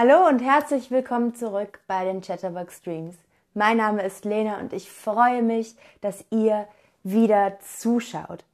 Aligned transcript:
Hallo 0.00 0.28
und 0.28 0.38
herzlich 0.38 0.92
willkommen 0.92 1.34
zurück 1.34 1.80
bei 1.88 2.04
den 2.04 2.20
Chatterbox 2.20 2.76
Streams. 2.76 3.16
Mein 3.52 3.78
Name 3.78 4.04
ist 4.04 4.24
Lena 4.24 4.60
und 4.60 4.72
ich 4.72 4.88
freue 4.88 5.42
mich, 5.42 5.74
dass 6.02 6.24
ihr 6.30 6.68
wieder 7.02 7.58
zuschaut. 7.58 8.44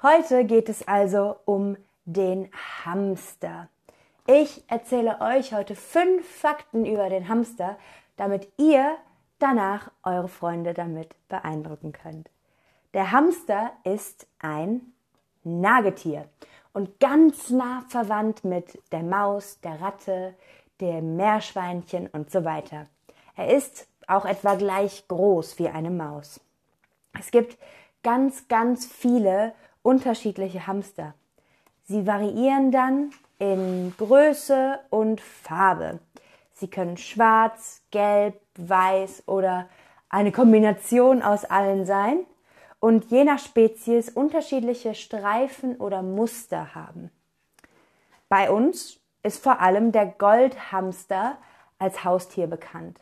Heute 0.00 0.46
geht 0.46 0.70
es 0.70 0.88
also 0.88 1.36
um 1.44 1.76
den 2.06 2.48
Hamster. 2.86 3.68
Ich 4.26 4.64
erzähle 4.68 5.20
euch 5.20 5.52
heute 5.52 5.76
fünf 5.76 6.26
Fakten 6.26 6.86
über 6.86 7.10
den 7.10 7.28
Hamster, 7.28 7.76
damit 8.16 8.48
ihr 8.56 8.96
danach 9.38 9.90
eure 10.02 10.28
Freunde 10.28 10.72
damit 10.72 11.14
beeindrucken 11.28 11.92
könnt. 11.92 12.30
Der 12.94 13.12
Hamster 13.12 13.70
ist 13.84 14.26
ein 14.38 14.94
Nagetier 15.44 16.24
und 16.72 16.98
ganz 17.00 17.50
nah 17.50 17.84
verwandt 17.86 18.44
mit 18.44 18.78
der 18.92 19.02
Maus, 19.02 19.60
der 19.60 19.78
Ratte, 19.78 20.34
dem 20.80 21.16
Meerschweinchen 21.16 22.06
und 22.08 22.30
so 22.30 22.44
weiter. 22.44 22.86
Er 23.36 23.54
ist 23.54 23.86
auch 24.06 24.24
etwa 24.24 24.54
gleich 24.54 25.06
groß 25.08 25.58
wie 25.58 25.68
eine 25.68 25.90
Maus. 25.90 26.40
Es 27.18 27.30
gibt 27.30 27.58
ganz, 28.02 28.48
ganz 28.48 28.86
viele 28.86 29.52
unterschiedliche 29.82 30.66
Hamster. 30.66 31.14
Sie 31.84 32.06
variieren 32.06 32.72
dann 32.72 33.10
in 33.38 33.94
Größe 33.96 34.78
und 34.90 35.20
Farbe. 35.20 36.00
Sie 36.52 36.68
können 36.68 36.96
schwarz, 36.96 37.82
gelb, 37.90 38.40
weiß 38.56 39.24
oder 39.26 39.68
eine 40.08 40.32
Kombination 40.32 41.22
aus 41.22 41.44
allen 41.44 41.84
sein 41.84 42.20
und 42.80 43.10
je 43.10 43.24
nach 43.24 43.38
Spezies 43.38 44.08
unterschiedliche 44.08 44.94
Streifen 44.94 45.76
oder 45.76 46.02
Muster 46.02 46.74
haben. 46.74 47.10
Bei 48.28 48.50
uns 48.50 48.98
ist 49.26 49.42
vor 49.42 49.60
allem 49.60 49.90
der 49.90 50.06
Goldhamster 50.06 51.36
als 51.78 52.04
Haustier 52.04 52.46
bekannt. 52.46 53.00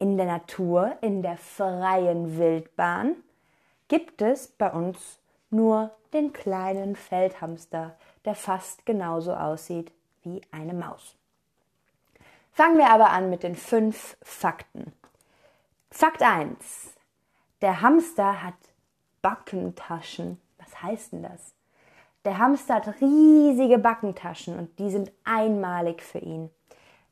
In 0.00 0.16
der 0.16 0.26
Natur, 0.26 0.96
in 1.00 1.22
der 1.22 1.36
freien 1.36 2.36
Wildbahn, 2.36 3.14
gibt 3.86 4.20
es 4.20 4.48
bei 4.48 4.70
uns 4.70 5.20
nur 5.50 5.92
den 6.12 6.32
kleinen 6.32 6.96
Feldhamster, 6.96 7.94
der 8.24 8.34
fast 8.34 8.84
genauso 8.84 9.32
aussieht 9.32 9.92
wie 10.24 10.40
eine 10.50 10.74
Maus. 10.74 11.14
Fangen 12.52 12.78
wir 12.78 12.90
aber 12.90 13.10
an 13.10 13.30
mit 13.30 13.44
den 13.44 13.54
fünf 13.54 14.16
Fakten. 14.22 14.92
Fakt 15.90 16.22
1. 16.22 16.94
Der 17.60 17.80
Hamster 17.80 18.42
hat 18.42 18.54
Backentaschen. 19.22 20.40
Was 20.58 20.82
heißt 20.82 21.12
denn 21.12 21.22
das? 21.22 21.54
Der 22.24 22.38
Hamster 22.38 22.76
hat 22.76 23.00
riesige 23.00 23.78
Backentaschen 23.78 24.58
und 24.58 24.78
die 24.78 24.90
sind 24.90 25.12
einmalig 25.24 26.02
für 26.02 26.18
ihn. 26.18 26.50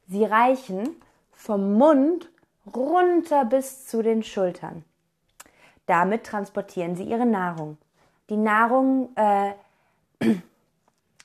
Sie 0.08 0.24
reichen 0.24 0.96
vom 1.32 1.74
Mund 1.74 2.30
runter 2.74 3.44
bis 3.44 3.86
zu 3.86 4.02
den 4.02 4.22
Schultern. 4.22 4.84
Damit 5.86 6.24
transportieren 6.24 6.96
sie 6.96 7.04
ihre 7.04 7.26
Nahrung. 7.26 7.76
Die 8.30 8.36
Nahrung, 8.36 9.10
äh, 9.16 9.52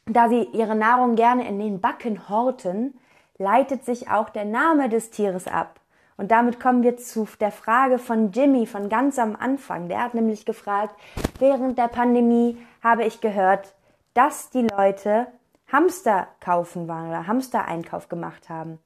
da 0.06 0.28
sie 0.28 0.44
ihre 0.52 0.76
Nahrung 0.76 1.16
gerne 1.16 1.48
in 1.48 1.60
den 1.60 1.80
Backen 1.80 2.28
horten, 2.28 3.00
leitet 3.38 3.86
sich 3.86 4.10
auch 4.10 4.30
der 4.30 4.46
Name 4.46 4.90
des 4.90 5.12
Tieres 5.12 5.48
ab. 5.48 5.80
Und 6.18 6.32
damit 6.32 6.60
kommen 6.60 6.82
wir 6.82 6.98
zu 6.98 7.28
der 7.40 7.52
Frage 7.52 8.00
von 8.00 8.32
Jimmy 8.32 8.66
von 8.66 8.90
ganz 8.90 9.20
am 9.20 9.36
Anfang. 9.36 9.88
Der 9.88 10.02
hat 10.02 10.16
nämlich 10.16 10.46
gefragt, 10.46 10.96
während 11.38 11.78
der 11.78 11.88
Pandemie 11.88 12.58
habe 12.82 13.06
ich 13.06 13.22
gehört, 13.22 13.76
dass 14.18 14.50
die 14.50 14.66
Leute 14.66 15.28
Hamster 15.72 16.28
kaufen 16.40 16.88
waren 16.88 17.10
oder 17.10 17.28
Hamster-Einkauf 17.28 18.10
gemacht 18.10 18.50
haben. 18.50 18.80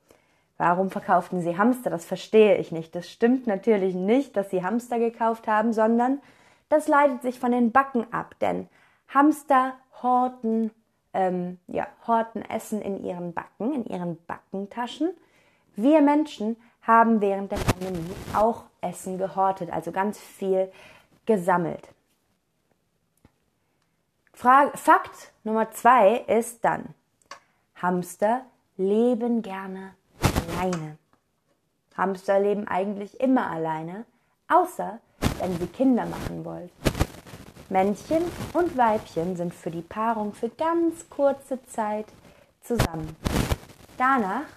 Warum 0.57 0.89
verkauften 0.89 1.39
sie 1.39 1.57
Hamster? 1.57 1.89
Das 1.89 2.03
verstehe 2.03 2.57
ich 2.57 2.73
nicht. 2.73 2.93
Das 2.93 3.09
stimmt 3.09 3.47
natürlich 3.47 3.95
nicht, 3.95 4.35
dass 4.35 4.49
sie 4.49 4.61
Hamster 4.61 4.99
gekauft 4.99 5.47
haben, 5.47 5.71
sondern 5.71 6.19
das 6.67 6.89
leitet 6.89 7.21
sich 7.21 7.39
von 7.39 7.53
den 7.53 7.71
Backen 7.71 8.11
ab. 8.11 8.35
Denn 8.41 8.67
Hamster 9.07 9.75
horten, 10.03 10.71
ähm, 11.13 11.59
ja, 11.67 11.87
horten 12.05 12.41
Essen 12.41 12.81
in 12.81 13.01
ihren 13.01 13.33
Backen, 13.33 13.73
in 13.73 13.85
ihren 13.85 14.17
Backentaschen. 14.25 15.11
Wir 15.77 16.01
Menschen 16.01 16.57
haben 16.81 17.21
während 17.21 17.53
der 17.53 17.57
Pandemie 17.57 18.15
auch 18.33 18.65
Essen 18.81 19.17
gehortet, 19.17 19.71
also 19.71 19.93
ganz 19.93 20.19
viel 20.19 20.69
gesammelt. 21.25 21.87
Frage, 24.41 24.75
Fakt 24.75 25.31
Nummer 25.43 25.69
zwei 25.69 26.15
ist 26.25 26.65
dann, 26.65 26.95
Hamster 27.79 28.41
leben 28.75 29.43
gerne 29.43 29.93
alleine. 30.57 30.97
Hamster 31.95 32.39
leben 32.39 32.67
eigentlich 32.67 33.19
immer 33.19 33.51
alleine, 33.51 34.03
außer 34.47 34.97
wenn 35.37 35.59
sie 35.59 35.67
Kinder 35.67 36.07
machen 36.07 36.43
wollen. 36.43 36.71
Männchen 37.69 38.23
und 38.53 38.75
Weibchen 38.75 39.35
sind 39.35 39.53
für 39.53 39.69
die 39.69 39.83
Paarung 39.83 40.33
für 40.33 40.49
ganz 40.49 41.07
kurze 41.07 41.63
Zeit 41.67 42.07
zusammen. 42.61 43.15
Danach 43.99 44.47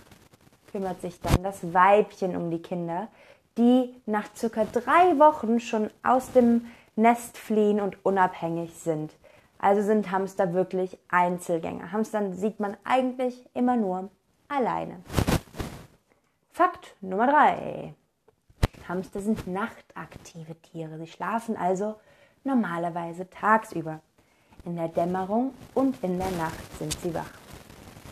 kümmert 0.72 1.02
sich 1.02 1.20
dann 1.20 1.42
das 1.42 1.74
Weibchen 1.74 2.36
um 2.36 2.50
die 2.50 2.62
Kinder, 2.62 3.08
die 3.58 3.94
nach 4.06 4.34
circa 4.34 4.64
drei 4.64 5.18
Wochen 5.18 5.60
schon 5.60 5.90
aus 6.02 6.32
dem 6.32 6.68
Nest 6.96 7.36
fliehen 7.36 7.82
und 7.82 8.02
unabhängig 8.02 8.72
sind. 8.78 9.12
Also 9.64 9.80
sind 9.80 10.10
Hamster 10.10 10.52
wirklich 10.52 10.98
Einzelgänger. 11.08 11.90
Hamstern 11.90 12.34
sieht 12.34 12.60
man 12.60 12.76
eigentlich 12.84 13.48
immer 13.54 13.76
nur 13.78 14.10
alleine. 14.46 14.96
Fakt 16.52 16.94
Nummer 17.00 17.26
drei: 17.26 17.94
Hamster 18.86 19.22
sind 19.22 19.46
nachtaktive 19.46 20.54
Tiere. 20.60 20.98
Sie 20.98 21.06
schlafen 21.06 21.56
also 21.56 21.94
normalerweise 22.44 23.30
tagsüber. 23.30 24.00
In 24.66 24.76
der 24.76 24.88
Dämmerung 24.88 25.54
und 25.72 25.96
in 26.04 26.18
der 26.18 26.30
Nacht 26.32 26.78
sind 26.78 26.92
sie 27.00 27.14
wach. 27.14 27.32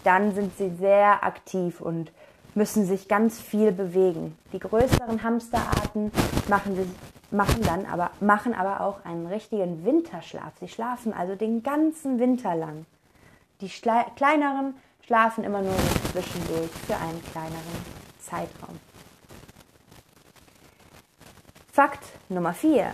Dann 0.05 0.35
sind 0.35 0.57
sie 0.57 0.71
sehr 0.71 1.23
aktiv 1.23 1.83
und 1.83 2.13
müssen 2.55 2.87
sich 2.87 3.09
ganz 3.09 3.39
viel 3.39 3.73
bewegen. 3.73 4.39
Die 4.55 4.59
größeren 4.59 5.23
Hamsterarten 5.23 6.13
machen 6.49 6.77
sich 6.77 6.89
machen 7.33 7.63
dann 7.63 7.87
aber, 7.87 8.11
machen 8.21 8.55
aber 8.55 8.81
auch 8.81 9.05
einen 9.05 9.27
richtigen 9.27 9.85
Winterschlaf. 9.85 10.53
Sie 10.61 10.69
schlafen 10.69 11.13
also 11.13 11.35
den 11.35 11.63
ganzen 11.63 12.19
Winter 12.19 12.55
lang. 12.55 12.87
Die 13.61 13.71
Schle 13.71 14.05
kleineren 14.17 14.75
schlafen 15.01 15.45
immer 15.45 15.63
nur 15.63 15.77
zwischendurch 16.13 16.71
für 16.87 16.97
einen 16.97 17.23
kleineren 17.33 17.85
Zeitraum. 18.21 18.79
Fakt 21.73 22.05
Nummer 22.29 22.53
4. 22.53 22.93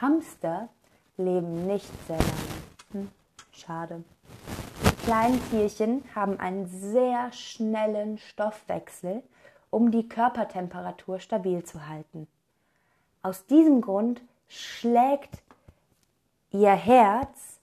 Hamster 0.00 0.68
leben 1.16 1.66
nicht 1.66 1.90
sehr 2.06 2.18
lange. 2.18 2.30
Hm, 2.92 3.10
schade. 3.52 4.04
Die 4.84 5.04
kleinen 5.06 5.40
Tierchen 5.50 6.04
haben 6.14 6.38
einen 6.38 6.66
sehr 6.66 7.32
schnellen 7.32 8.18
Stoffwechsel, 8.18 9.22
um 9.70 9.90
die 9.90 10.08
Körpertemperatur 10.08 11.18
stabil 11.18 11.64
zu 11.64 11.86
halten. 11.86 12.26
Aus 13.22 13.44
diesem 13.44 13.82
Grund 13.82 14.22
schlägt 14.48 15.42
ihr 16.50 16.72
Herz 16.72 17.60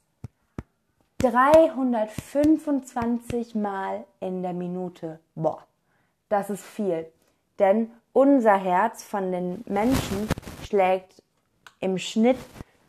325 1.18 3.56
Mal 3.56 4.06
in 4.20 4.44
der 4.44 4.54
Minute. 4.54 5.20
Boah, 5.34 5.66
das 6.30 6.52
ist 6.52 6.64
viel. 6.64 7.12
Denn 7.58 7.90
unser 8.14 8.56
Herz 8.56 9.04
von 9.04 9.32
den 9.32 9.64
Menschen 9.66 10.30
schlägt 10.64 11.24
im 11.80 11.98
Schnitt 11.98 12.38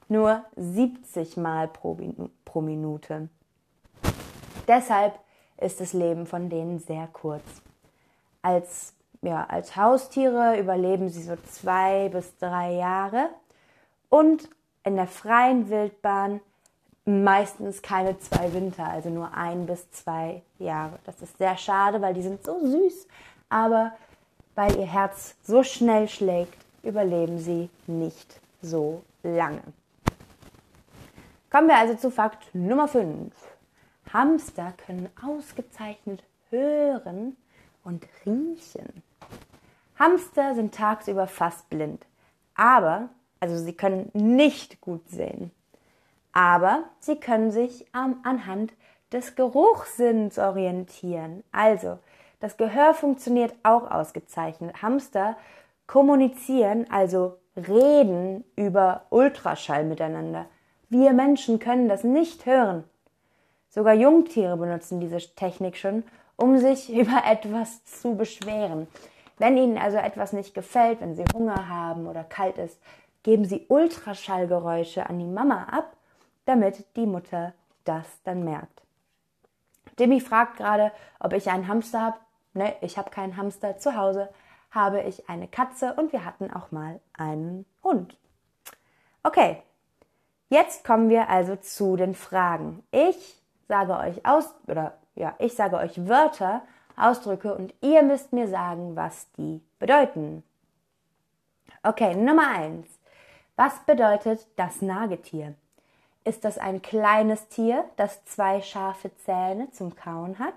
nur 0.09 0.45
70 0.57 1.39
Mal 1.39 1.69
pro, 1.69 1.97
pro 2.45 2.61
Minute. 2.61 3.31
Deshalb 4.67 5.19
ist 5.57 5.81
das 5.81 5.95
Leben 5.95 6.27
von 6.27 6.51
denen 6.51 6.81
sehr 6.81 7.09
kurz. 7.15 7.63
Als 8.43 8.93
ja, 9.23 9.45
als 9.49 9.77
Haustiere 9.77 10.59
überleben 10.59 11.09
sie 11.09 11.23
so 11.23 11.37
zwei 11.51 12.09
bis 12.09 12.37
drei 12.39 12.73
Jahre 12.75 13.31
und 14.09 14.49
in 14.85 14.97
der 14.97 15.07
freien 15.07 15.69
Wildbahn 15.71 16.41
meistens 17.05 17.83
keine 17.83 18.19
zwei 18.19 18.53
Winter, 18.53 18.85
also 18.87 19.09
nur 19.09 19.35
ein 19.35 19.67
bis 19.67 19.91
zwei 19.91 20.43
Jahre. 20.59 20.99
Das 21.05 21.21
ist 21.23 21.39
sehr 21.39 21.57
schade, 21.57 22.01
weil 22.01 22.15
die 22.15 22.23
sind 22.23 22.45
so 22.45 22.61
süß, 22.61 23.07
aber 23.49 23.93
weil 24.55 24.77
ihr 24.77 24.87
Herz 24.87 25.35
so 25.43 25.63
schnell 25.63 26.09
schlägt, 26.09 26.57
überleben 26.83 27.39
sie 27.39 27.71
nicht 27.87 28.41
so 28.61 29.03
lange. 29.23 29.63
Kommen 31.51 31.69
wir 31.69 31.79
also 31.79 31.95
zu 31.95 32.11
Fakt 32.11 32.55
Nummer 32.55 32.89
5. 32.89 33.33
Hamster 34.13 34.75
können 34.87 35.09
ausgezeichnet 35.25 36.23
hören 36.51 37.37
und 37.85 38.07
riechen. 38.27 39.03
Hamster 39.99 40.55
sind 40.55 40.75
tagsüber 40.75 41.27
fast 41.27 41.69
blind, 41.71 42.07
aber, 42.55 43.09
also 43.41 43.57
sie 43.57 43.73
können 43.73 44.11
nicht 44.13 44.81
gut 44.81 45.09
sehen, 45.09 45.51
aber 46.33 46.85
sie 47.01 47.17
können 47.17 47.51
sich 47.51 47.87
ähm, 47.95 48.17
anhand 48.23 48.73
des 49.13 49.35
Geruchssinns 49.35 50.39
orientieren. 50.39 51.43
Also, 51.53 51.99
Das 52.41 52.57
Gehör 52.57 52.95
funktioniert 52.95 53.53
auch 53.65 53.91
ausgezeichnet. 53.91 54.81
Hamster 54.81 55.37
kommunizieren, 55.87 56.87
also 56.91 57.37
reden 57.57 58.45
über 58.55 59.03
Ultraschall 59.11 59.85
miteinander. 59.85 60.47
Wir 60.89 61.13
Menschen 61.13 61.59
können 61.59 61.89
das 61.89 62.05
nicht 62.05 62.47
hören. 62.47 62.85
Sogar 63.71 63.95
Jungtiere 63.95 64.57
benutzen 64.57 65.01
diese 65.01 65.19
Technik 65.35 65.77
schon, 65.77 66.05
um 66.37 66.59
sich 66.59 66.91
über 66.95 67.23
etwas 67.27 67.85
zu 67.85 68.15
beschweren. 68.15 68.87
Wenn 69.39 69.57
Ihnen 69.57 69.79
also 69.79 69.97
etwas 69.97 70.33
nicht 70.33 70.55
gefällt, 70.55 71.01
wenn 71.01 71.15
Sie 71.15 71.25
Hunger 71.33 71.69
haben 71.69 72.07
oder 72.07 72.25
kalt 72.25 72.59
ist, 72.59 72.81
geben 73.23 73.45
Sie 73.45 73.67
Ultraschallgeräusche 73.69 75.09
an 75.09 75.19
die 75.19 75.27
Mama 75.27 75.65
ab, 75.71 75.97
damit 76.45 76.85
die 76.97 77.07
Mutter 77.07 77.55
das 77.85 78.23
dann 78.25 78.45
merkt. 78.45 78.83
Demi 79.99 80.21
fragt 80.21 80.57
gerade, 80.57 80.93
ob 81.21 81.33
ich 81.33 81.51
einen 81.51 81.69
Hamster 81.69 82.01
habe. 82.01 82.19
Ne, 82.55 82.75
ich 82.81 82.99
habe 82.99 83.11
keinen 83.11 83.37
Hamster. 83.37 83.79
Zu 83.79 83.97
Hause 83.97 84.29
habe 84.71 85.03
ich 85.03 85.29
eine 85.29 85.49
Katze 85.49 85.95
und 85.95 86.13
wir 86.13 86.25
hatten 86.25 86.53
auch 86.53 86.71
mal 86.71 87.01
einen 87.15 87.67
Hund. 87.83 88.17
Okay, 89.23 89.63
jetzt 90.49 90.85
kommen 90.85 91.09
wir 91.09 91.29
also 91.29 91.57
zu 91.57 91.97
den 91.97 92.15
Fragen. 92.15 92.83
Ich 92.91 93.43
sage 93.67 93.97
euch 93.97 94.25
aus 94.25 94.55
oder 94.67 94.95
ja, 95.15 95.35
ich 95.39 95.55
sage 95.55 95.77
euch 95.77 96.09
Wörter, 96.09 96.63
Ausdrücke 96.99 97.55
und 97.55 97.75
ihr 97.81 98.03
müsst 98.03 98.33
mir 98.33 98.49
sagen, 98.49 98.97
was 98.97 99.31
die 99.33 99.61
bedeuten. 99.79 100.43
Okay, 101.83 102.15
Nummer 102.15 102.49
eins. 102.49 102.89
Was 103.57 103.81
bedeutet 103.87 104.47
das 104.57 104.83
Nagetier? 104.83 105.55
Ist 106.25 106.45
das 106.45 106.59
ein 106.59 106.83
kleines 106.83 107.49
Tier, 107.49 107.85
das 107.97 108.25
zwei 108.25 108.61
scharfe 108.61 109.11
Zähne 109.17 109.71
zum 109.73 109.97
Kauen 109.97 110.39
hat? 110.39 110.55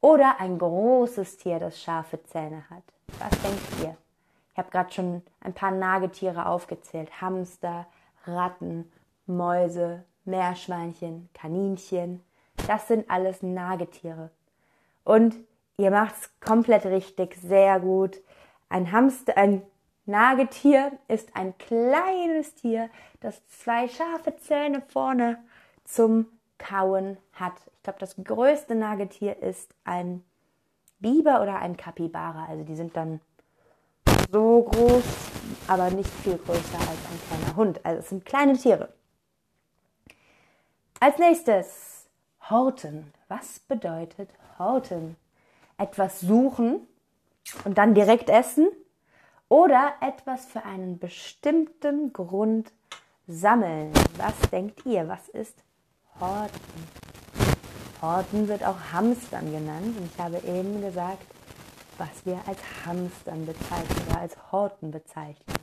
Oder 0.00 0.40
ein 0.40 0.58
großes 0.58 1.38
Tier, 1.38 1.58
das 1.58 1.82
scharfe 1.82 2.22
Zähne 2.24 2.64
hat? 2.70 2.84
Was 3.18 3.30
denkt 3.42 3.82
ihr? 3.82 3.96
Ich 4.52 4.58
habe 4.58 4.70
gerade 4.70 4.92
schon 4.92 5.22
ein 5.40 5.54
paar 5.54 5.70
Nagetiere 5.70 6.46
aufgezählt. 6.46 7.20
Hamster, 7.20 7.86
Ratten, 8.26 8.90
Mäuse, 9.26 10.04
Meerschweinchen, 10.24 11.28
Kaninchen. 11.34 12.22
Das 12.66 12.88
sind 12.88 13.10
alles 13.10 13.42
Nagetiere. 13.42 14.30
Und 15.04 15.36
ihr 15.76 15.90
macht's 15.90 16.30
komplett 16.40 16.84
richtig, 16.86 17.36
sehr 17.36 17.80
gut. 17.80 18.18
Ein 18.68 18.92
Hamster, 18.92 19.36
ein 19.36 19.62
Nagetier 20.06 20.92
ist 21.08 21.36
ein 21.36 21.56
kleines 21.58 22.54
Tier, 22.54 22.88
das 23.20 23.46
zwei 23.48 23.88
scharfe 23.88 24.36
Zähne 24.36 24.82
vorne 24.88 25.38
zum 25.84 26.26
Kauen 26.56 27.18
hat. 27.34 27.54
Ich 27.76 27.82
glaube, 27.82 27.98
das 27.98 28.16
größte 28.16 28.74
Nagetier 28.74 29.42
ist 29.42 29.74
ein 29.84 30.24
Biber 30.98 31.42
oder 31.42 31.58
ein 31.58 31.76
Kapibara. 31.76 32.46
Also 32.46 32.64
die 32.64 32.74
sind 32.74 32.96
dann 32.96 33.20
so 34.32 34.62
groß, 34.62 35.04
aber 35.68 35.90
nicht 35.90 36.10
viel 36.10 36.38
größer 36.38 36.78
als 36.78 36.88
ein 36.88 37.20
kleiner 37.28 37.56
Hund. 37.56 37.80
Also 37.84 38.00
es 38.00 38.08
sind 38.08 38.24
kleine 38.24 38.54
Tiere. 38.54 38.92
Als 41.00 41.18
nächstes 41.18 42.06
Horten. 42.50 43.12
Was 43.28 43.60
bedeutet 43.60 44.30
Horten? 44.58 45.16
Etwas 45.76 46.20
suchen 46.20 46.86
und 47.64 47.78
dann 47.78 47.94
direkt 47.94 48.28
essen 48.28 48.68
oder 49.48 49.94
etwas 50.00 50.46
für 50.46 50.64
einen 50.64 50.98
bestimmten 50.98 52.12
Grund 52.12 52.72
sammeln. 53.26 53.92
Was 54.16 54.50
denkt 54.50 54.84
ihr? 54.84 55.08
Was 55.08 55.28
ist 55.28 55.54
Horten? 56.20 57.08
Horten 58.02 58.48
wird 58.48 58.64
auch 58.64 58.92
Hamstern 58.92 59.50
genannt 59.50 59.96
und 59.98 60.10
ich 60.12 60.18
habe 60.18 60.38
eben 60.38 60.80
gesagt, 60.80 61.26
was 61.96 62.24
wir 62.24 62.40
als 62.46 62.58
Hamstern 62.86 63.44
bezeichnen 63.44 64.06
oder 64.08 64.20
als 64.20 64.36
Horten 64.52 64.90
bezeichnen. 64.90 65.56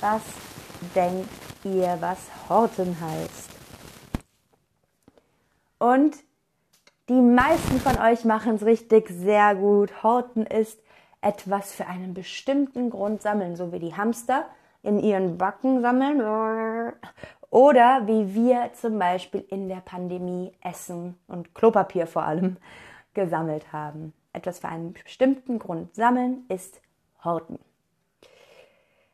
Was 0.00 0.22
denkt 0.94 1.28
ihr, 1.64 1.96
was 2.00 2.18
Horten 2.48 2.96
heißt? 3.00 3.50
Und 5.78 6.16
die 7.08 7.20
meisten 7.20 7.78
von 7.80 7.98
euch 7.98 8.24
machen 8.24 8.56
es 8.56 8.64
richtig 8.64 9.08
sehr 9.08 9.54
gut. 9.54 10.02
Horten 10.02 10.44
ist 10.44 10.80
etwas 11.20 11.72
für 11.72 11.86
einen 11.86 12.14
bestimmten 12.14 12.90
Grund 12.90 13.22
sammeln, 13.22 13.56
so 13.56 13.72
wie 13.72 13.78
die 13.78 13.94
Hamster 13.94 14.46
in 14.82 14.98
ihren 14.98 15.38
Backen 15.38 15.82
sammeln 15.82 16.20
oder 17.50 18.06
wie 18.06 18.34
wir 18.34 18.70
zum 18.74 18.98
Beispiel 18.98 19.44
in 19.50 19.68
der 19.68 19.82
Pandemie 19.84 20.52
Essen 20.62 21.16
und 21.28 21.54
Klopapier 21.54 22.06
vor 22.06 22.22
allem 22.22 22.56
gesammelt 23.14 23.72
haben. 23.72 24.12
Etwas 24.32 24.58
für 24.58 24.68
einen 24.68 24.92
bestimmten 24.92 25.58
Grund 25.58 25.94
sammeln 25.94 26.44
ist 26.48 26.80
Horten. 27.24 27.58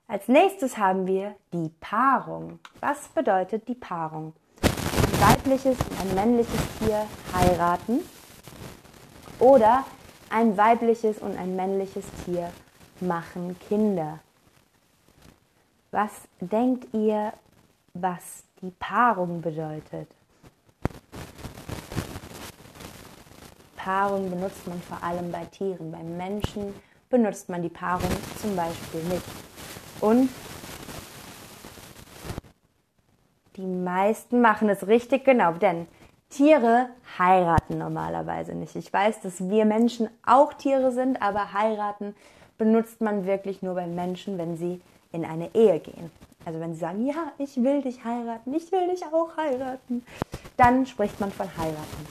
Als 0.09 0.29
nächstes 0.29 0.77
haben 0.77 1.06
wir 1.06 1.35
die 1.53 1.71
Paarung. 1.81 2.59
Was 2.81 3.09
bedeutet 3.09 3.69
die 3.69 3.75
Paarung? 3.75 4.35
Weibliches 5.23 5.77
und 5.79 6.01
ein 6.01 6.15
männliches 6.17 6.61
Tier 6.81 7.07
heiraten 7.33 8.01
oder 9.39 9.85
ein 10.31 10.57
weibliches 10.57 11.19
und 11.19 11.39
ein 11.39 11.55
männliches 11.55 12.05
Tier 12.25 12.51
machen 12.99 13.57
Kinder. 13.69 14.19
Was 15.93 16.11
denkt 16.41 16.93
ihr, 16.93 17.33
was 17.95 18.43
die 18.63 18.73
Paarung 18.73 19.41
bedeutet? 19.41 20.09
Paarung 23.77 24.29
benutzt 24.29 24.67
man 24.67 24.83
vor 24.83 25.01
allem 25.05 25.31
bei 25.31 25.45
Tieren. 25.45 25.93
Beim 25.93 26.17
Menschen 26.17 26.75
benutzt 27.11 27.49
man 27.49 27.63
die 27.63 27.69
Paarung 27.69 28.11
zum 28.41 28.57
Beispiel 28.57 29.05
nicht. 29.05 29.27
Und 30.01 30.31
die 33.62 33.69
meisten 33.69 34.41
machen 34.41 34.69
es 34.69 34.88
richtig 34.88 35.25
genau, 35.25 35.53
denn 35.53 35.87
Tiere 36.31 36.88
heiraten 37.17 37.79
normalerweise 37.79 38.55
nicht. 38.55 38.75
Ich 38.75 38.93
weiß, 38.93 39.20
dass 39.20 39.49
wir 39.49 39.64
Menschen 39.64 40.09
auch 40.26 40.53
Tiere 40.55 40.91
sind, 40.91 41.23
aber 41.23 41.53
heiraten 41.53 42.17
benutzt 42.59 43.00
man 43.00 43.25
wirklich 43.25 43.62
nur 43.62 43.75
bei 43.75 43.87
Menschen, 43.87 44.37
wenn 44.37 44.56
sie 44.56 44.81
in 45.12 45.25
eine 45.25 45.55
Ehe 45.55 45.79
gehen. 45.79 46.11
Also 46.44 46.59
wenn 46.59 46.75
sie 46.75 46.81
sagen, 46.81 47.06
ja, 47.06 47.31
ich 47.38 47.56
will 47.62 47.82
dich 47.82 48.05
heiraten, 48.05 48.53
ich 48.53 48.73
will 48.73 48.88
dich 48.88 49.05
auch 49.12 49.37
heiraten, 49.37 50.05
dann 50.56 50.87
spricht 50.87 51.20
man 51.20 51.31
von 51.31 51.47
heiraten. 51.56 52.07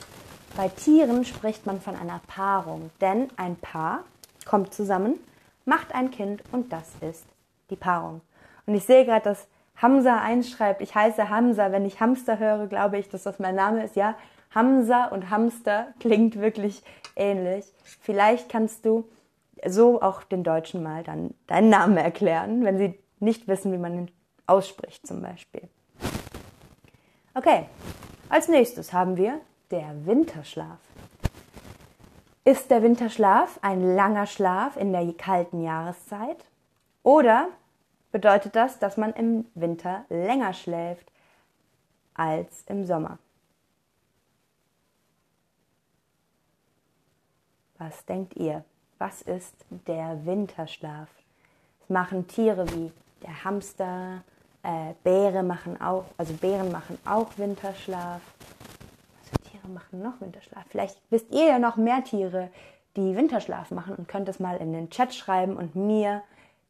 Bei 0.56 0.70
Tieren 0.70 1.26
spricht 1.26 1.66
man 1.66 1.82
von 1.82 1.98
einer 1.98 2.22
Paarung, 2.28 2.92
denn 3.02 3.28
ein 3.36 3.58
Paar 3.58 4.06
kommt 4.46 4.74
zusammen, 4.74 5.16
macht 5.66 5.94
ein 5.94 6.12
Kind 6.12 6.44
und 6.54 6.72
das 6.72 6.92
ist 7.02 7.26
die 7.70 7.76
Paarung. 7.76 8.22
Und 8.66 8.76
ich 8.76 8.86
sehe 8.86 9.04
gerade, 9.04 9.24
dass 9.26 9.48
Hamza 9.82 10.22
einschreibt, 10.22 10.82
ich 10.82 10.94
heiße 10.94 11.30
Hamza. 11.30 11.72
Wenn 11.72 11.86
ich 11.86 12.00
Hamster 12.00 12.38
höre, 12.38 12.68
glaube 12.68 13.00
ich, 13.00 13.10
dass 13.10 13.24
das 13.24 13.40
mein 13.40 13.56
Name 13.56 13.84
ist. 13.84 13.96
Ja, 13.96 14.16
Hamza 14.54 15.06
und 15.06 15.30
Hamster 15.30 15.88
klingt 16.00 16.40
wirklich 16.40 16.84
ähnlich. 17.16 17.66
Vielleicht 18.02 18.50
kannst 18.50 18.86
du 18.86 19.10
so 19.66 20.02
auch 20.02 20.24
den 20.24 20.44
Deutschen 20.44 20.84
mal 20.84 21.04
dann 21.04 21.34
deinen 21.48 21.70
Namen 21.70 21.98
erklären, 21.98 22.64
wenn 22.64 22.78
sie 22.78 23.00
nicht 23.20 23.48
wissen, 23.48 23.72
wie 23.72 23.78
man 23.78 23.94
ihn 23.94 24.12
ausspricht 24.46 25.06
zum 25.06 25.22
Beispiel. 25.22 25.68
Okay, 27.34 27.66
als 28.30 28.50
nächstes 28.50 28.94
haben 28.94 29.18
wir 29.18 29.40
der 29.72 30.06
Winterschlaf. 30.06 30.80
Ist 32.44 32.72
der 32.72 32.84
Winterschlaf 32.84 33.60
ein 33.62 33.96
langer 33.96 34.26
Schlaf 34.26 34.76
in 34.76 34.92
der 34.92 35.12
kalten 35.14 35.62
Jahreszeit? 35.62 36.44
Oder 37.04 37.48
bedeutet 38.12 38.56
das, 38.56 38.80
dass 38.80 38.98
man 38.98 39.14
im 39.14 39.46
Winter 39.56 40.06
länger 40.10 40.54
schläft 40.54 41.12
als 42.14 42.64
im 42.68 42.86
Sommer. 42.86 43.18
Was 47.78 48.06
denkt 48.06 48.36
ihr? 48.36 48.64
Was 49.00 49.22
ist 49.24 49.56
der 49.88 50.26
Winterschlaf? 50.26 51.10
Es 51.82 51.90
machen 51.90 52.28
Tiere 52.28 52.70
wie 52.74 52.92
der 53.24 53.44
Hamster, 53.44 54.24
äh, 54.62 54.94
Bäre 55.04 55.42
machen 55.42 55.82
auch, 55.82 56.06
also 56.18 56.34
Bären 56.34 56.72
machen 56.72 57.00
auch 57.06 57.38
Winterschlaf. 57.38 58.22
Also 59.20 59.50
Tiere 59.50 59.68
machen 59.68 60.02
noch 60.04 60.22
Winterschlaf. 60.22 60.64
Vielleicht 60.70 61.02
wisst 61.10 61.32
ihr 61.32 61.48
ja 61.48 61.60
noch 61.60 61.78
mehr 61.78 62.04
Tiere, 62.04 62.50
die 62.96 63.16
Winterschlaf 63.16 63.72
machen 63.72 63.96
und 63.96 64.08
könnt 64.08 64.30
es 64.30 64.40
mal 64.40 64.58
in 64.58 64.74
den 64.74 64.90
Chat 64.90 65.16
schreiben 65.16 65.56
und 65.56 65.76
mir 65.76 66.22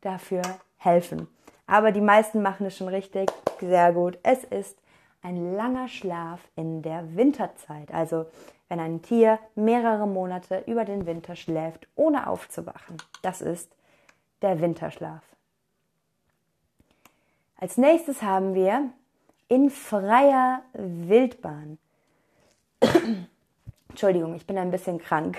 dafür 0.02 0.42
helfen. 0.82 1.28
Aber 1.68 1.92
die 1.92 2.02
meisten 2.02 2.42
machen 2.42 2.66
es 2.66 2.78
schon 2.78 2.90
richtig. 2.90 3.32
Sehr 3.60 3.94
gut. 3.94 4.18
Es 4.24 4.44
ist 4.44 4.78
ein 5.22 5.56
langer 5.56 5.88
Schlaf 5.88 6.42
in 6.56 6.82
der 6.82 7.16
Winterzeit. 7.16 7.94
Also 7.94 8.26
wenn 8.68 8.80
ein 8.80 9.02
Tier 9.02 9.40
mehrere 9.56 10.08
Monate 10.08 10.64
über 10.66 10.86
den 10.86 11.06
Winter 11.06 11.36
schläft, 11.36 11.88
ohne 11.96 12.28
aufzuwachen. 12.28 12.98
Das 13.22 13.42
ist 13.42 13.72
der 14.42 14.60
Winterschlaf. 14.60 15.22
Als 17.58 17.78
nächstes 17.78 18.24
haben 18.24 18.56
wir 18.56 18.90
in 19.48 19.70
freier 19.70 20.64
Wildbahn. 20.74 21.78
Entschuldigung, 23.90 24.36
ich 24.36 24.48
bin 24.48 24.58
ein 24.58 24.72
bisschen 24.72 24.98
krank. 24.98 25.38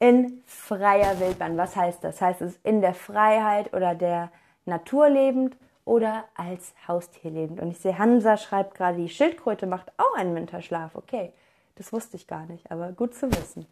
In 0.00 0.42
freier 0.46 1.20
Wildbahn. 1.20 1.56
Was 1.56 1.76
heißt 1.76 2.02
das? 2.02 2.20
Heißt 2.20 2.40
es 2.40 2.58
in 2.64 2.80
der 2.80 2.94
Freiheit 2.94 3.72
oder 3.72 3.94
der 3.94 4.32
Natur 4.64 5.08
lebend 5.08 5.56
oder 5.84 6.24
als 6.34 6.74
Haustier 6.88 7.30
lebend? 7.30 7.60
Und 7.60 7.70
ich 7.70 7.78
sehe, 7.78 7.98
Hansa 7.98 8.36
schreibt 8.36 8.74
gerade, 8.74 8.96
die 8.96 9.08
Schildkröte 9.08 9.66
macht 9.66 9.92
auch 9.98 10.16
einen 10.16 10.34
Winterschlaf. 10.34 10.96
Okay, 10.96 11.32
das 11.76 11.92
wusste 11.92 12.16
ich 12.16 12.26
gar 12.26 12.46
nicht, 12.46 12.70
aber 12.70 12.92
gut 12.92 13.14
zu 13.14 13.30
wissen. 13.30 13.66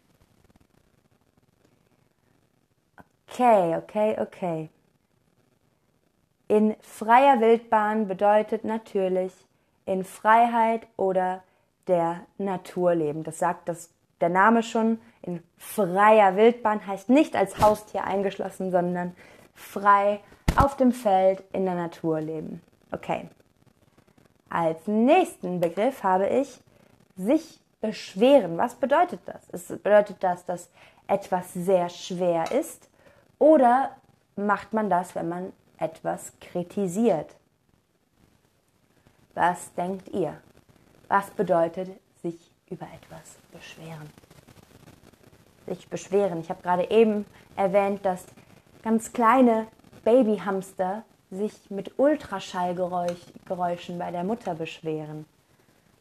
Okay, 3.27 3.75
okay, 3.75 4.15
okay. 4.19 4.69
In 6.47 6.75
freier 6.81 7.39
Wildbahn 7.41 8.07
bedeutet 8.07 8.63
natürlich 8.63 9.33
in 9.85 10.03
Freiheit 10.03 10.87
oder 10.97 11.43
der 11.87 12.21
Natur 12.37 12.93
leben. 12.95 13.23
Das 13.23 13.39
sagt 13.39 13.69
das, 13.69 13.89
der 14.21 14.29
Name 14.29 14.63
schon. 14.63 14.99
In 15.21 15.43
freier 15.57 16.35
Wildbahn 16.35 16.85
heißt 16.85 17.09
nicht 17.09 17.35
als 17.35 17.59
Haustier 17.59 18.03
eingeschlossen, 18.03 18.71
sondern 18.71 19.15
frei 19.53 20.21
auf 20.55 20.77
dem 20.77 20.91
Feld 20.91 21.43
in 21.53 21.65
der 21.65 21.75
Natur 21.75 22.21
leben. 22.21 22.61
Okay. 22.91 23.29
Als 24.49 24.87
nächsten 24.87 25.59
Begriff 25.59 26.03
habe 26.03 26.27
ich 26.27 26.59
sich 27.15 27.59
beschweren. 27.81 28.57
Was 28.57 28.75
bedeutet 28.75 29.21
das? 29.25 29.47
Es 29.51 29.67
bedeutet 29.67 30.17
das, 30.21 30.45
dass 30.45 30.69
etwas 31.07 31.53
sehr 31.53 31.89
schwer 31.89 32.51
ist 32.51 32.89
oder 33.37 33.95
macht 34.35 34.73
man 34.73 34.89
das, 34.89 35.15
wenn 35.15 35.29
man 35.29 35.53
etwas 35.77 36.33
kritisiert? 36.39 37.35
Was 39.33 39.73
denkt 39.73 40.09
ihr? 40.09 40.37
Was 41.07 41.29
bedeutet 41.31 41.89
sich 42.21 42.51
über 42.69 42.85
etwas 42.85 43.37
beschweren? 43.51 44.09
Sich 45.67 45.87
beschweren. 45.87 46.41
Ich 46.41 46.49
habe 46.49 46.61
gerade 46.61 46.89
eben 46.89 47.25
erwähnt, 47.55 48.05
dass 48.05 48.25
ganz 48.83 49.13
kleine 49.13 49.67
Babyhamster 50.03 51.03
sich 51.31 51.53
mit 51.69 51.99
Ultraschallgeräuschen 51.99 53.99
bei 53.99 54.11
der 54.11 54.23
Mutter 54.23 54.55
beschweren. 54.55 55.25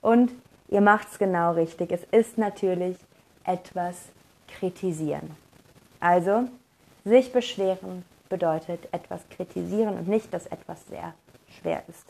Und 0.00 0.32
ihr 0.68 0.80
macht 0.80 1.08
es 1.08 1.18
genau 1.18 1.52
richtig. 1.52 1.92
Es 1.92 2.04
ist 2.04 2.38
natürlich 2.38 2.96
etwas 3.44 4.08
kritisieren. 4.46 5.36
Also, 6.00 6.44
sich 7.04 7.32
beschweren 7.32 8.04
bedeutet 8.28 8.88
etwas 8.92 9.20
kritisieren 9.30 9.98
und 9.98 10.08
nicht, 10.08 10.32
dass 10.32 10.46
etwas 10.46 10.86
sehr 10.86 11.14
schwer 11.60 11.82
ist. 11.88 12.06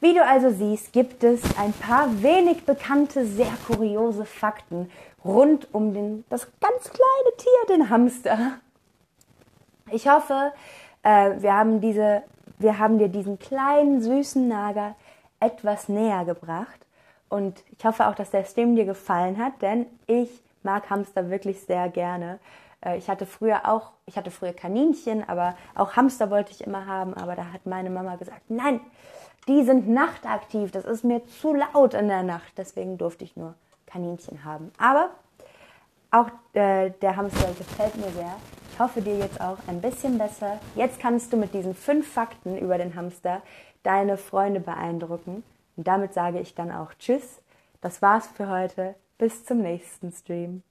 Wie 0.00 0.14
du 0.14 0.24
also 0.24 0.50
siehst, 0.50 0.92
gibt 0.92 1.24
es 1.24 1.40
ein 1.58 1.72
paar 1.72 2.22
wenig 2.22 2.64
bekannte, 2.64 3.24
sehr 3.24 3.52
kuriose 3.66 4.24
Fakten 4.24 4.90
rund 5.24 5.72
um 5.72 5.94
den, 5.94 6.24
das 6.28 6.46
ganz 6.60 6.84
kleine 6.84 7.36
Tier, 7.36 7.76
den 7.76 7.90
Hamster. 7.90 8.58
Ich 9.90 10.08
hoffe, 10.08 10.52
äh, 11.02 11.32
wir, 11.38 11.54
haben 11.54 11.80
diese, 11.80 12.22
wir 12.58 12.78
haben 12.78 12.98
dir 12.98 13.08
diesen 13.08 13.38
kleinen, 13.38 14.02
süßen 14.02 14.46
Nager 14.46 14.94
etwas 15.40 15.88
näher 15.88 16.24
gebracht. 16.24 16.86
Und 17.28 17.62
ich 17.76 17.84
hoffe 17.84 18.06
auch, 18.06 18.14
dass 18.14 18.30
der 18.30 18.44
Stream 18.44 18.76
dir 18.76 18.84
gefallen 18.84 19.38
hat, 19.38 19.62
denn 19.62 19.86
ich 20.06 20.42
mag 20.62 20.88
Hamster 20.90 21.30
wirklich 21.30 21.60
sehr 21.62 21.88
gerne. 21.88 22.38
Äh, 22.84 22.98
ich 22.98 23.08
hatte 23.08 23.26
früher 23.26 23.68
auch, 23.68 23.92
ich 24.06 24.16
hatte 24.16 24.30
früher 24.30 24.52
Kaninchen, 24.52 25.26
aber 25.28 25.56
auch 25.74 25.96
Hamster 25.96 26.30
wollte 26.30 26.52
ich 26.52 26.64
immer 26.64 26.86
haben. 26.86 27.14
Aber 27.14 27.34
da 27.34 27.52
hat 27.52 27.66
meine 27.66 27.90
Mama 27.90 28.16
gesagt, 28.16 28.42
nein, 28.48 28.80
die 29.48 29.62
sind 29.64 29.88
nachtaktiv, 29.88 30.70
das 30.70 30.84
ist 30.84 31.04
mir 31.04 31.26
zu 31.26 31.54
laut 31.54 31.94
in 31.94 32.08
der 32.08 32.22
Nacht, 32.22 32.52
deswegen 32.56 32.98
durfte 32.98 33.24
ich 33.24 33.36
nur 33.36 33.54
Kaninchen 33.86 34.44
haben. 34.44 34.72
Aber 34.78 35.10
auch 36.10 36.28
äh, 36.52 36.90
der 37.02 37.16
Hamster 37.16 37.48
gefällt 37.58 37.96
mir 37.96 38.10
sehr. 38.10 38.36
Ich 38.72 38.78
hoffe 38.78 39.02
dir 39.02 39.18
jetzt 39.18 39.40
auch 39.40 39.58
ein 39.66 39.80
bisschen 39.80 40.18
besser. 40.18 40.58
Jetzt 40.74 40.98
kannst 40.98 41.32
du 41.32 41.36
mit 41.36 41.54
diesen 41.54 41.74
fünf 41.74 42.12
Fakten 42.12 42.56
über 42.58 42.78
den 42.78 42.94
Hamster 42.94 43.42
deine 43.82 44.16
Freunde 44.16 44.60
beeindrucken. 44.60 45.44
Und 45.76 45.86
damit 45.86 46.14
sage 46.14 46.40
ich 46.40 46.54
dann 46.54 46.72
auch 46.72 46.94
Tschüss. 46.94 47.40
Das 47.80 48.02
war's 48.02 48.28
für 48.28 48.48
heute. 48.48 48.94
Bis 49.18 49.44
zum 49.44 49.58
nächsten 49.58 50.10
Stream. 50.10 50.62